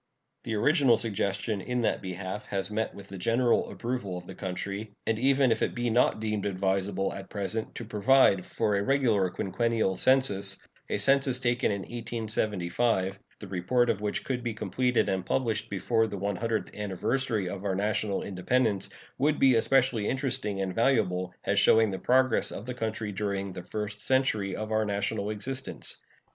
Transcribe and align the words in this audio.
The 0.45 0.55
original 0.55 0.97
suggestion 0.97 1.61
in 1.61 1.81
that 1.81 2.01
behalf 2.01 2.47
has 2.47 2.71
met 2.71 2.95
with 2.95 3.07
the 3.09 3.19
general 3.19 3.69
approval 3.71 4.17
of 4.17 4.25
the 4.25 4.33
country; 4.33 4.93
and 5.05 5.19
even 5.19 5.51
if 5.51 5.61
it 5.61 5.75
be 5.75 5.91
not 5.91 6.19
deemed 6.19 6.47
advisable 6.47 7.13
at 7.13 7.29
present 7.29 7.75
to 7.75 7.85
provide 7.85 8.43
for 8.43 8.75
a 8.75 8.81
regular 8.83 9.29
quinquennial 9.29 9.95
census, 9.95 10.57
a 10.89 10.97
census 10.97 11.37
taken 11.37 11.71
in 11.71 11.81
1875, 11.81 13.19
the 13.39 13.47
report 13.47 13.91
of 13.91 14.01
which 14.01 14.23
could 14.23 14.41
be 14.43 14.55
completed 14.55 15.07
and 15.07 15.23
published 15.23 15.69
before 15.69 16.07
the 16.07 16.17
one 16.17 16.37
hundredth 16.37 16.73
anniversary 16.73 17.47
of 17.47 17.63
our 17.63 17.75
national 17.75 18.23
independence, 18.23 18.89
would 19.19 19.37
be 19.37 19.53
especially 19.53 20.07
interesting 20.09 20.59
and 20.61 20.73
valuable, 20.73 21.31
as 21.43 21.59
showing 21.59 21.91
the 21.91 21.99
progress 21.99 22.49
of 22.51 22.65
the 22.65 22.73
country 22.73 23.11
during 23.11 23.51
the 23.53 23.61
first 23.61 23.99
century 23.99 24.55
of 24.55 24.71
our 24.71 24.83
national 24.83 25.29
existence. 25.29 26.01